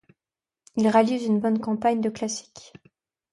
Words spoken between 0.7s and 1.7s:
Il réalise une bonne